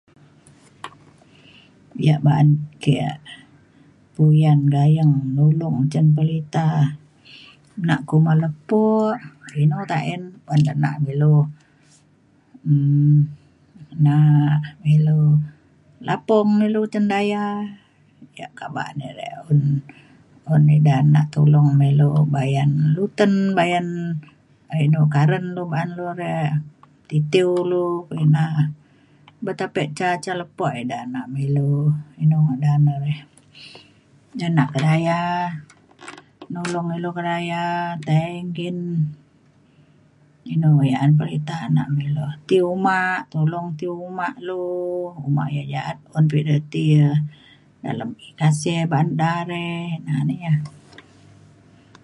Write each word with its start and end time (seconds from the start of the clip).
yak 2.05 2.19
ba’an 2.25 2.47
ke 2.83 2.93
re 3.07 3.11
puyan 4.15 4.59
gayeng 4.75 5.13
nulong 5.35 5.77
cin 5.91 6.05
pelita 6.17 6.67
nak 7.87 8.01
kuma 8.09 8.31
lepo 8.43 8.85
inu 9.61 9.77
ta’en 9.91 10.21
un 10.53 10.61
de 10.67 10.73
nak 10.83 10.95
ilu 11.13 11.35
um 12.69 13.11
nak 14.05 14.55
ilu 14.95 15.19
lapung 16.07 16.51
ilu 16.67 16.81
cin 16.91 17.05
daya 17.13 17.45
yak 18.39 18.51
kak 18.57 18.71
ba’an 18.75 18.97
de 19.01 19.09
re 19.19 19.27
un 19.49 19.59
un 20.53 20.63
ida 20.77 20.95
nak 21.13 21.25
tulong 21.33 21.69
me 21.79 21.85
ilu 21.93 22.09
bayan 22.35 22.71
luten 22.95 23.33
bayan 23.57 23.87
inu 24.85 25.01
karen 25.13 25.45
lu 25.55 25.63
ba’an 25.73 25.89
lu 25.97 26.05
re 26.21 26.35
titiu 27.09 27.47
ulu 27.61 27.83
ina. 28.23 28.45
ba 29.45 29.51
tapek 29.59 29.87
ca 29.97 30.09
ca 30.23 30.31
lepo 30.39 30.65
ida 30.81 30.99
nak 31.13 31.25
me 31.31 31.39
ilu 31.47 31.69
inu 32.23 32.37
ngadan 32.45 32.79
ne 32.85 32.93
re 33.05 33.13
ja 34.39 34.47
nak 34.57 34.67
kedaya 34.73 35.19
nulong 36.53 36.87
ilu 36.97 37.09
kedaya 37.17 37.61
tai 38.07 38.27
nggin 38.47 38.77
inu 40.53 40.69
yak 40.91 41.01
an 41.05 41.11
perita 41.19 41.57
nak 41.75 41.87
me 41.93 42.01
ilu. 42.09 42.25
ti 42.47 42.57
uma 42.73 42.99
tolong 43.33 43.67
ti 43.79 43.85
uma 44.05 44.27
lu. 44.47 44.61
uma 45.27 45.43
yak 45.55 45.67
ja’at 45.73 45.97
un 46.17 46.25
pa 46.29 46.35
ida 46.41 46.55
ti 46.71 46.81
ya 46.95 47.09
dalem 47.83 48.09
kasih 48.39 48.79
ba’an 48.91 49.09
da 49.19 49.31
re 49.51 49.65
ina 49.97 50.15
na 50.27 50.33
ya. 50.45 50.53